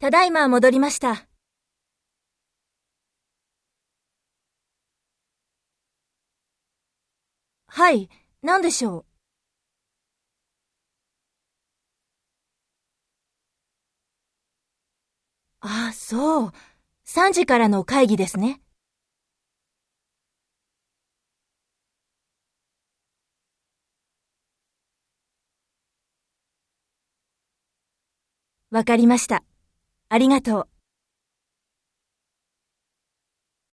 [0.00, 1.26] ただいま戻りました。
[7.66, 8.08] はい、
[8.42, 9.04] 何でしょう？
[15.60, 16.52] あ、そう。
[17.04, 18.60] 3時からの会議ですね。
[28.70, 29.42] わかりました。
[30.10, 30.77] ありがとう。